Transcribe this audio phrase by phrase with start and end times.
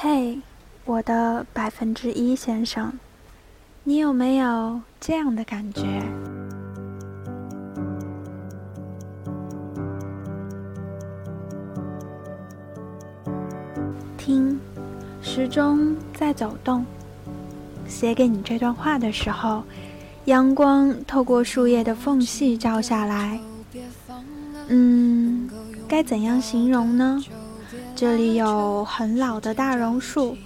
[0.00, 0.38] 嘿，
[0.84, 2.92] 我的百分之一先生，
[3.82, 5.82] 你有没有这样的感觉？
[14.16, 14.60] 听，
[15.20, 16.86] 时钟在走动。
[17.88, 19.64] 写给你这段话的时候，
[20.26, 23.40] 阳光透过树叶的缝隙照下来。
[24.68, 25.50] 嗯，
[25.88, 27.20] 该怎样形容呢？
[28.00, 30.36] 这里有很老的大榕树，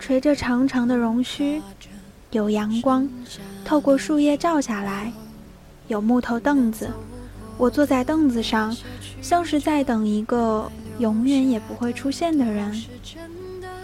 [0.00, 1.62] 垂着长长的榕须，
[2.32, 3.08] 有阳光
[3.64, 5.12] 透过树叶照下来，
[5.86, 6.90] 有木头凳子，
[7.56, 8.76] 我坐在凳子上，
[9.22, 12.74] 像是在等一个永远也不会出现的人。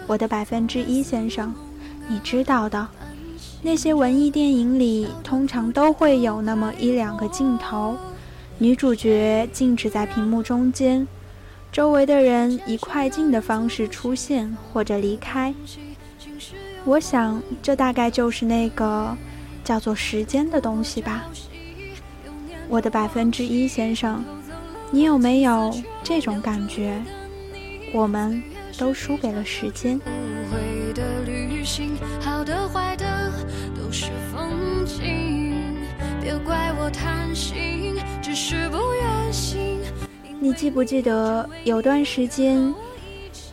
[0.05, 1.55] 我的百分之一先生，
[2.09, 2.85] 你知道的。
[3.61, 7.95] 那些文艺电影里通常都会有那么一两个镜头，
[8.57, 11.07] 女主角静止在屏幕中间，
[11.73, 15.51] 周围的人以快进的方式出现或者离开。
[16.85, 19.17] 我想，这大概就是那个
[19.63, 21.25] 叫做时间的东西吧。
[22.69, 24.23] 我的百分之一先生，
[24.91, 27.01] 你有没有这种感觉？
[27.91, 28.41] 我们
[28.77, 29.99] 都输给了时间。
[33.95, 35.53] 是风景，
[36.19, 37.55] 别怪我贪心，
[40.43, 42.75] 你记不记得有段时间，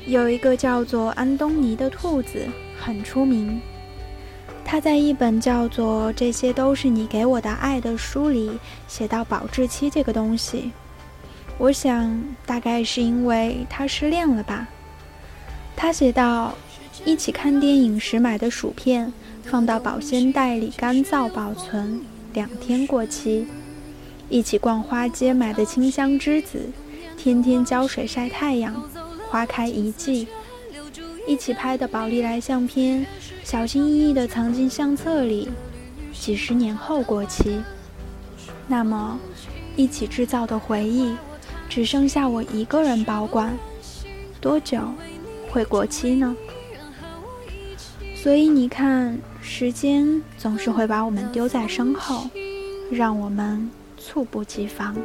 [0.07, 2.45] 有一个叫做安东尼的兔子
[2.77, 3.61] 很出名。
[4.65, 8.51] 他在一本叫做《这些都是你给我的爱》的书里
[8.89, 10.73] 写到保质期这个东西。
[11.59, 14.67] 我想大概是因为他失恋了吧。
[15.77, 16.57] 他写到：
[17.05, 19.13] 一起看电影时买的薯片。
[19.45, 22.01] 放到保鲜袋里干燥保存，
[22.33, 23.47] 两天过期。
[24.31, 26.70] 一起逛花街买的清香栀子，
[27.17, 28.83] 天天浇水晒太阳，
[29.28, 30.28] 花开一季。
[31.27, 33.05] 一起拍的宝丽来相片，
[33.45, 35.50] 小心翼翼地藏进相册里，
[36.12, 37.61] 几十年后过期。
[38.69, 39.19] 那么，
[39.75, 41.12] 一起制造的回忆，
[41.69, 43.53] 只剩下我一个人保管，
[44.41, 44.81] 多久
[45.50, 46.34] 会过期呢？
[48.15, 49.19] 所以你看。
[49.43, 52.28] 时间总是会把我们丢在身后，
[52.91, 53.69] 让我们
[54.00, 54.97] 猝不及防。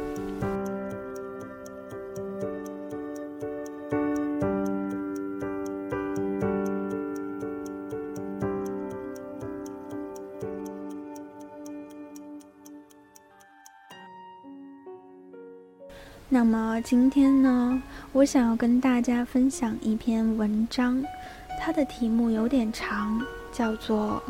[16.28, 17.80] 那么今天呢，
[18.12, 21.04] 我想要跟大家分享一篇文章，
[21.60, 23.20] 它的题目有点长。
[23.52, 24.22] 叫做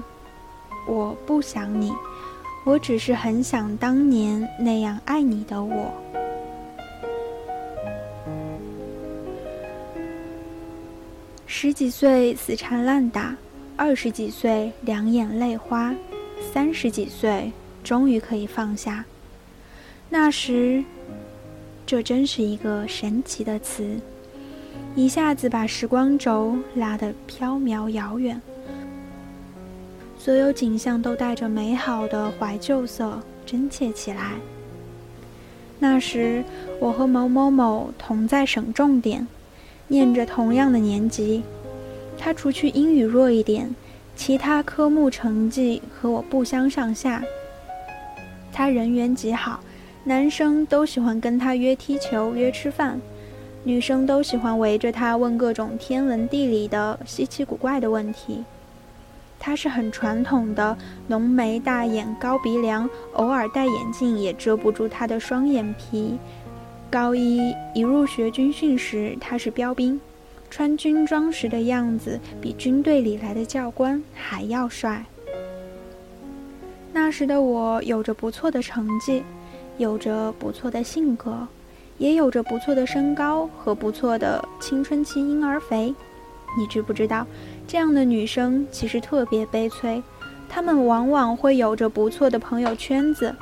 [0.87, 1.93] 我不想你，
[2.67, 5.95] 我只是很想当年那样爱你的我。
[11.47, 13.37] 十几岁死缠烂打，
[13.77, 15.95] 二十几岁两眼泪花，
[16.53, 17.53] 三十几岁
[17.85, 19.05] 终于可以放下。
[20.11, 20.83] 那时，
[21.87, 23.97] 这真是一个神奇的词，
[24.97, 28.43] 一下子把时光轴拉得飘渺遥远。
[30.27, 34.33] 所有景象都带着美好的怀旧色，真切起来。
[35.79, 36.43] 那时，
[36.81, 39.25] 我和某某某同在省重点，
[39.87, 41.45] 念着同样的年级。
[42.19, 43.73] 他除去英语弱一点，
[44.17, 47.23] 其他科目成绩和我不相上下。
[48.53, 49.61] 他人缘极好，
[50.03, 53.01] 男生都喜欢跟他约踢球、约吃饭，
[53.63, 58.43] 女生都喜欢围着他问各种天文地理的稀奇古怪的问题。
[59.39, 60.77] 他是很传统的
[61.07, 66.19] 浓眉大眼高鼻梁，偶尔戴眼镜也遮不住他的双眼皮。
[66.91, 70.01] 高一一入学军训时，他是标兵，
[70.51, 75.05] 穿军装时的样子比军队里来的教官还要帅。
[76.93, 79.23] 那时的我有着不错的成绩，
[79.79, 81.47] 有着不错的性格，
[81.99, 85.95] 也有着不错的身高和不错的青春期婴儿肥。
[86.57, 87.27] 你知不知道？
[87.67, 90.03] 这样的女生其实特别悲催，
[90.49, 93.35] 她们往往会有着不错的朋友圈子，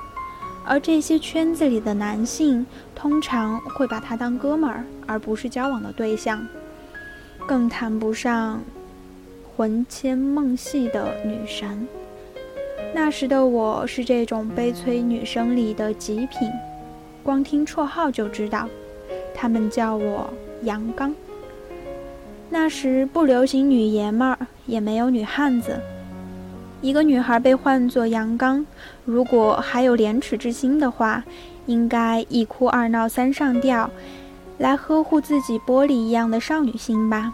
[0.64, 6.46] 而这些圈子里的男性通常会把她当哥们儿，而不是交往的对象，
[7.46, 8.62] 更谈不上
[9.54, 11.86] 魂牵梦系的女神。
[12.94, 16.50] 那时的我是这种悲催女生里的极品，
[17.22, 18.68] 光听绰号就知道，
[19.34, 20.32] 他们叫我
[20.62, 21.14] 杨刚。
[22.54, 25.80] 那时不流行女爷们儿，也没有女汉子。
[26.80, 28.64] 一个女孩被唤作杨刚，
[29.04, 31.24] 如果还有廉耻之心的话，
[31.66, 33.90] 应该一哭二闹三上吊，
[34.58, 37.32] 来呵护自己玻璃一样的少女心吧。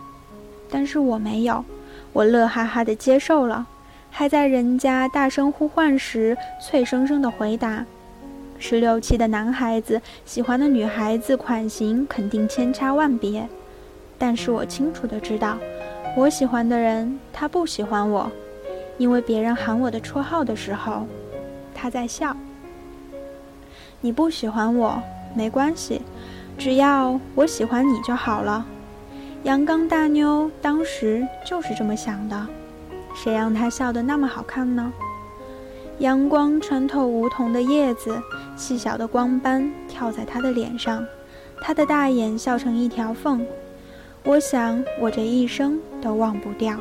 [0.71, 1.63] 但是我没有，
[2.15, 3.67] 我乐哈哈的接受了，
[4.11, 7.85] 还在人家大声呼唤时，脆生生的回答。
[8.59, 13.47] 十六七的男孩子喜欢的女孩子款型肯定千差万别，
[14.21, 15.57] 但是我清楚的知道，
[16.15, 18.31] 我喜欢的人他不喜欢我，
[18.99, 21.07] 因为别人喊我的绰号的时候，
[21.75, 22.37] 他在笑。
[24.03, 25.03] 你不喜欢我
[25.35, 26.03] 没关系，
[26.59, 28.67] 只要我喜欢你就好了。
[29.45, 32.47] 阳刚大妞当时就是这么想的，
[33.15, 34.93] 谁让她笑得那么好看呢？
[36.01, 38.21] 阳光穿透梧桐的叶子。
[38.57, 41.03] 细小的光斑跳在他的脸上，
[41.63, 43.43] 他的大眼笑成一条缝。
[44.23, 46.79] 我想，我这一生都忘不掉。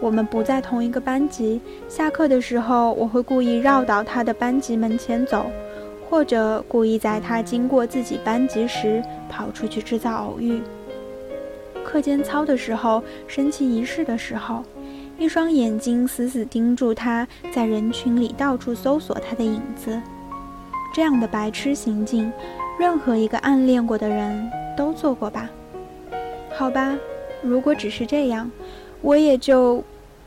[0.00, 5.46] 我们不在同一个班级，下课的时候，我会故意绕到他的班级门前走，
[6.08, 10.60] 或者故意在他经过自己班级时跑出去制造偶遇。
[11.84, 14.64] 课间操的时候，升旗仪式的时候，
[15.16, 20.00] 一双眼睛死死盯住他，在人群里到处搜索他的影子。
[20.92, 22.32] 这样的白痴行径，
[22.80, 25.48] 任何一个暗恋过的人都做过吧？
[26.60, 26.94] 好吧，
[27.40, 28.50] 如果只是这样，
[29.00, 29.82] 我也就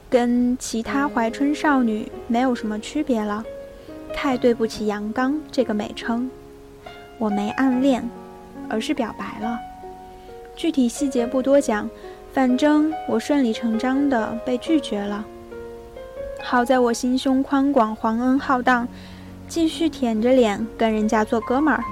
[0.09, 3.43] 跟其他怀春少女没有什么区别了。
[4.15, 6.27] 太对不起“阳刚”这个美称，
[7.19, 8.09] 我没暗恋，
[8.67, 9.59] 而是表白了。
[10.55, 11.87] 具体细节不多讲，
[12.33, 15.23] 反正我顺理成章的被拒绝了。
[16.41, 18.87] 好在我心胸宽广，皇恩浩荡。
[19.47, 21.83] 继续舔着脸跟人家做哥们儿。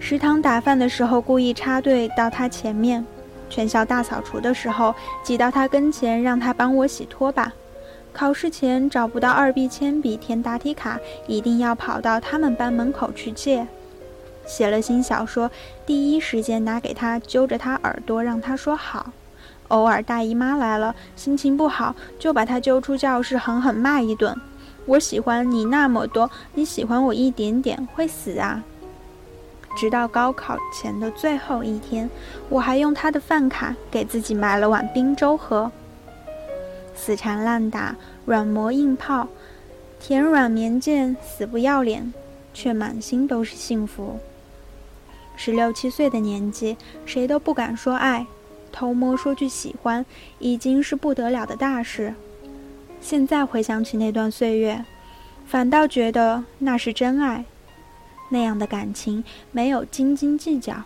[0.00, 3.06] 食堂打饭的时候故意插队到他前面，
[3.48, 7.52] 全校大扫除的时候挤到他跟前让他帮我洗拖把。
[8.12, 13.66] 考试前找不到二 B 铅笔填答题卡，一定要跑到他们班门口去借。
[14.46, 15.50] 写了新小说，
[15.84, 19.12] 第一时间拿给他揪着他耳朵让他说好。
[19.68, 24.34] 偶尔大姨妈来了，心情不好就把他揪出教室狠狠骂一顿。
[24.86, 28.62] 我喜欢你那么多，你喜欢我一点点会死啊！
[29.76, 32.10] 直到高考前的最后一天，
[32.48, 35.70] 我还用他的饭卡给自己买了碗冰粥喝。
[36.94, 37.94] 死缠烂打，
[38.24, 39.28] 软磨硬泡，
[40.00, 42.12] 甜软绵贱，死不要脸，
[42.54, 44.18] 却满心都是幸福。
[45.36, 48.26] 十六七岁的年纪，谁都不敢说爱，
[48.72, 50.06] 偷摸说句喜欢，
[50.38, 52.14] 已经是不得了的大事。
[53.02, 54.82] 现在回想起那段岁月，
[55.46, 57.44] 反倒觉得那是真爱。
[58.28, 60.82] 那样的感情没有斤斤计较，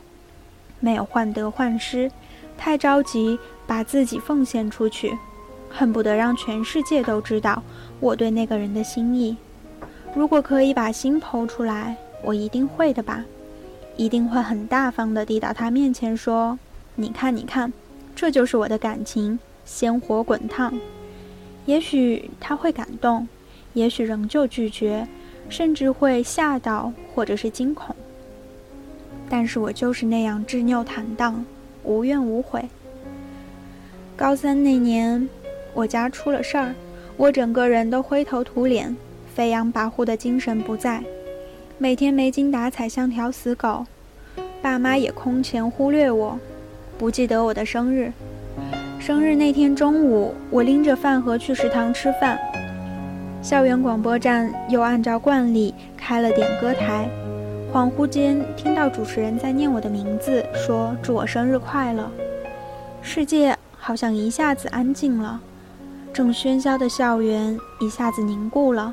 [0.78, 2.10] 没有患得患失，
[2.56, 5.16] 太着急把自己奉献出去，
[5.70, 7.62] 恨不得让全世界都知道
[8.00, 9.36] 我对那个人的心意。
[10.14, 13.24] 如果可以把心剖出来，我一定会的吧，
[13.96, 16.58] 一定会很大方地递到他面前说
[16.96, 17.72] ：“你看，你看，
[18.16, 20.72] 这就是我的感情，鲜活滚烫。”
[21.66, 23.28] 也许他会感动，
[23.74, 25.06] 也许仍旧拒绝，
[25.50, 27.94] 甚至会吓到或者是惊恐。
[29.28, 31.44] 但是我就是那样执拗坦荡，
[31.84, 32.64] 无怨无悔。
[34.16, 35.28] 高三那年，
[35.74, 36.74] 我家出了事儿，
[37.16, 38.96] 我整个人都灰头土脸，
[39.34, 41.02] 飞扬跋扈的精神不在，
[41.78, 43.86] 每天没精打采，像条死狗。
[44.60, 46.38] 爸妈也空前忽略我，
[46.98, 48.12] 不记得我的生日。
[48.98, 52.38] 生日那天中午，我拎着饭盒去食堂吃饭。
[53.42, 57.08] 校园广播站又按照惯例开了点歌台，
[57.72, 62.10] 恍惚间听到主持人在念我的名字，说祝我生日快乐。
[63.00, 65.40] 世界好像一下子安静了，
[66.12, 68.92] 正喧嚣的校园一下子凝固了，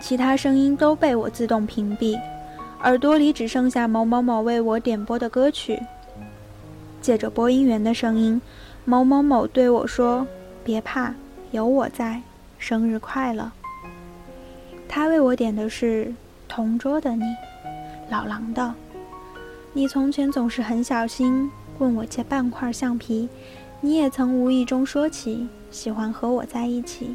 [0.00, 2.18] 其他声音都被我自动屏蔽，
[2.82, 5.80] 耳朵里只剩下某某某为我点播的歌曲。
[7.00, 8.40] 借着播音员的声音。
[8.84, 10.26] 某某某对我说
[10.64, 11.12] ：“别怕，
[11.50, 12.22] 有我在，
[12.58, 13.52] 生日快乐。”
[14.88, 16.06] 他为我点的是
[16.48, 17.22] 《同桌的你》，
[18.10, 18.74] 老狼的。
[19.74, 23.28] 你从前总是很小心，问我借半块橡皮。
[23.80, 27.14] 你也曾无意中说起喜欢和我在一起。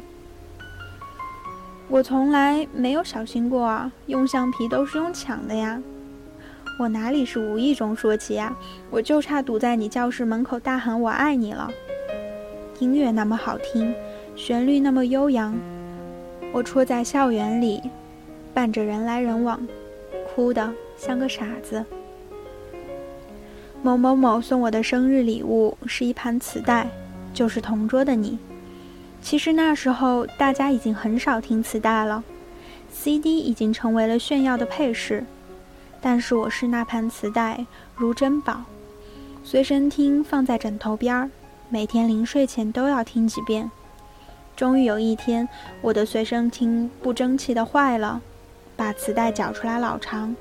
[1.88, 5.82] 我从来没有小心过啊，用橡皮都是用抢的呀。
[6.78, 8.56] 我哪里是无意中说起呀？
[8.90, 11.70] 我就差堵在你教室门口大喊“我爱你”了。
[12.78, 13.94] 音乐那么好听，
[14.34, 15.54] 旋律那么悠扬，
[16.54, 17.82] 我戳在校园里，
[18.54, 19.60] 伴着人来人往，
[20.24, 21.84] 哭得像个傻子。
[23.82, 26.88] 某某某送我的生日礼物是一盘磁带，
[27.32, 28.38] 就是同桌的你。
[29.20, 32.22] 其实那时候大家已经很少听磁带了
[32.92, 35.24] ，CD 已经成为了炫耀的配饰。
[36.00, 38.62] 但是我是那盘磁带如珍宝，
[39.42, 41.28] 随身听放在枕头边儿，
[41.68, 43.68] 每天临睡前都要听几遍。
[44.56, 45.48] 终于有一天，
[45.80, 48.20] 我的随身听不争气的坏了，
[48.76, 50.34] 把磁带绞出来老长。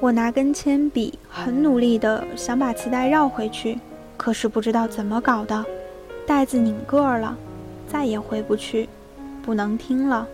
[0.00, 3.78] 我拿根铅笔，很努力的想把磁带绕回去，
[4.18, 5.64] 可是不知道怎么搞的，
[6.26, 7.34] 带子拧个儿了，
[7.88, 8.86] 再也回不去，
[9.42, 10.28] 不能听了。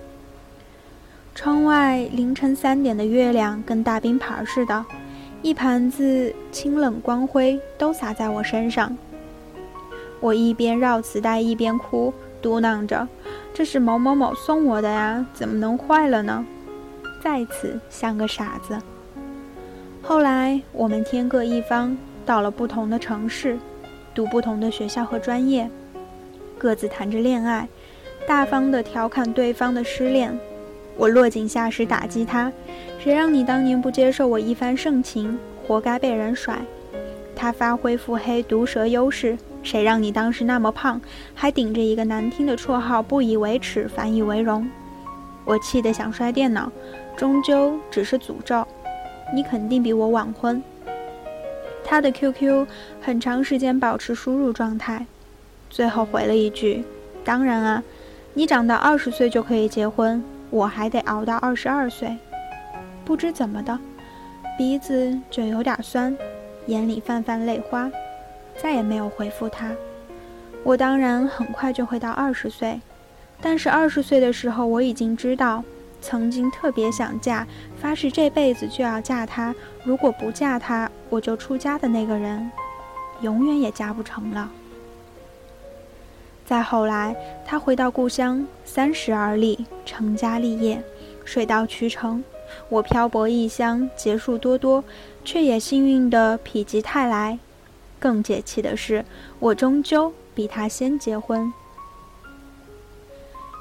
[1.36, 4.84] 窗外凌晨三点的月亮跟大冰盘似的，
[5.40, 8.96] 一盘子清冷光辉都洒在我身上。
[10.18, 12.12] 我一边绕磁带一边哭。
[12.42, 13.06] 嘟囔着
[13.54, 16.44] ：“这是某某某送我的呀，怎么能坏了呢？”
[17.22, 18.76] 再次像个傻子。
[20.02, 21.96] 后来我们天各一方，
[22.26, 23.56] 到了不同的城市，
[24.12, 25.70] 读不同的学校和专业，
[26.58, 27.68] 各自谈着恋爱，
[28.26, 30.36] 大方地调侃对方的失恋。
[30.96, 32.52] 我落井下石打击他
[32.98, 36.58] ：“谁让你当年不接受我一番盛情，活该被人甩。”
[37.34, 39.38] 他发挥腹黑毒舌优势。
[39.62, 41.00] 谁让你当时那么胖，
[41.34, 44.68] 还顶着一个难听的绰号，不以为耻，反以为荣？
[45.44, 46.70] 我气得想摔电脑，
[47.16, 48.66] 终究只是诅咒。
[49.34, 50.62] 你肯定比我晚婚。
[51.84, 52.66] 他的 QQ
[53.00, 55.06] 很长时间保持输入状态，
[55.68, 56.84] 最后回了一句
[57.24, 57.82] ：“当然啊，
[58.34, 62.16] 你长到二十岁就可以结婚，我还得熬到二十二岁。”
[63.04, 63.78] 不知怎么的，
[64.56, 66.16] 鼻子就有点酸，
[66.66, 67.90] 眼里泛泛泪花。
[68.60, 69.70] 再也没有回复他。
[70.64, 72.80] 我当然很快就会到二十岁，
[73.40, 75.64] 但是二十岁的时候，我已经知道，
[76.00, 77.46] 曾经特别想嫁、
[77.80, 79.54] 发誓这辈子就要嫁他，
[79.84, 82.50] 如果不嫁他我就出家的那个人，
[83.20, 84.50] 永远也嫁不成了。
[86.44, 87.16] 再后来，
[87.46, 90.82] 他回到故乡，三十而立，成家立业，
[91.24, 92.22] 水到渠成。
[92.68, 94.84] 我漂泊异乡，劫数多多，
[95.24, 97.38] 却也幸运的否极泰来。
[98.02, 99.04] 更解气的是，
[99.38, 101.52] 我终究比他先结婚。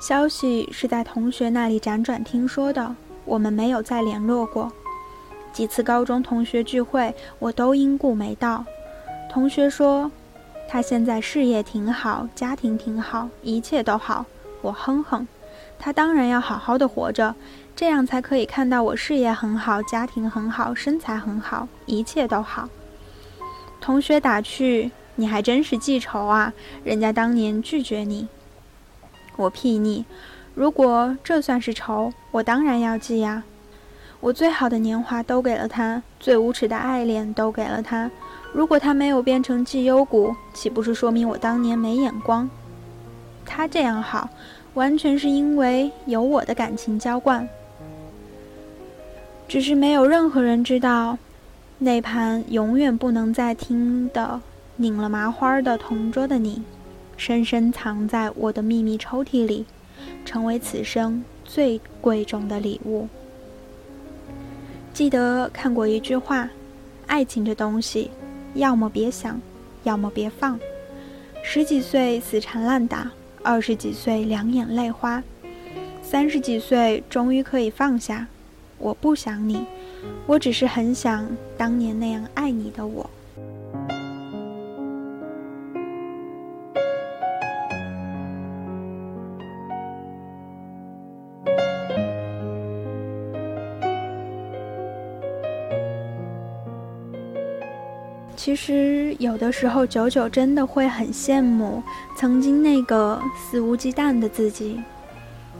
[0.02, 4.72] 消息是在同学那里辗转听说的，我们没有再联络过。
[5.54, 8.66] 几次高中同学聚会，我都因故没到。
[9.30, 10.10] 同学说，
[10.68, 14.26] 他现在事业挺好，家庭挺好，一切都好。
[14.64, 15.28] 我哼哼，
[15.78, 17.36] 他当然要好好的活着，
[17.76, 22.68] 这样才可以看到我事业很好，家庭很好，身材很好，一切都好。
[23.82, 26.54] 同学打趣：“你还真是记仇啊！
[26.84, 28.28] 人家当年拒绝你。”
[29.36, 30.06] 我睥睨
[30.54, 33.44] ：“如果这算是仇，我当然要记呀！
[34.20, 38.12] 我最好的年华都给了他，最无耻的爱恋都给了他。
[38.54, 42.48] 如果他没有变成绩优股，岂不是说明我当年没眼光？
[43.44, 44.30] 他这样好，
[44.76, 47.50] 完全是因为有我的感情浇灌。
[49.48, 51.18] 只是没有任何人知道。”
[51.84, 54.40] 那盘永远不能再听的
[54.76, 56.62] 拧了麻花的同桌的你，
[57.18, 59.66] 深深藏在我的秘密抽屉里，
[60.24, 63.08] 成为此生最贵重的礼物。
[64.94, 66.48] 记得看过一句话：
[67.08, 68.12] 爱情这东西，
[68.54, 69.42] 要么别想，
[69.84, 70.60] 要么别放。
[71.42, 73.12] 十几岁死缠烂打，
[73.42, 75.24] 二十几岁两眼泪花，
[76.04, 78.28] 三十几岁终于可以放下。
[78.78, 79.66] 我不想你。
[80.25, 81.27] 我只是很想
[81.58, 83.10] 当年那样爱你的我。
[98.36, 101.81] 其实有的时候，九九真的会很羡慕
[102.17, 104.81] 曾经那个肆无忌惮的自己，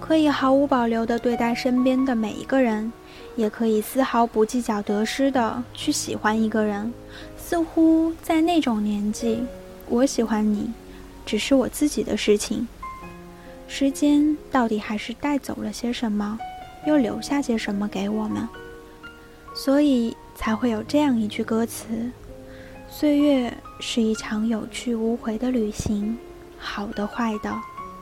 [0.01, 2.91] 可以毫无保留地对待身边的每一个人。
[3.38, 6.91] 也可以丝毫不计较得失地去喜欢一个人，
[7.38, 9.41] 似乎在那种年纪，
[9.88, 10.70] 我喜欢你，
[11.25, 12.67] 只是我自己的事情。
[13.70, 16.38] 时间到底还是带走了些什么，
[16.86, 18.46] 又留下些什么给我们？
[19.55, 22.12] 所以才会有这样一句歌词：
[22.89, 26.17] 岁月是一场有去无回的旅行，
[26.60, 27.58] 好的坏的，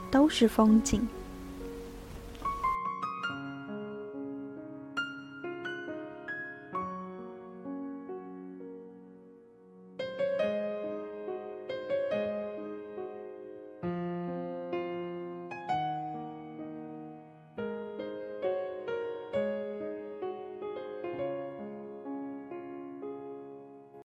[0.09, 1.07] 都是风景。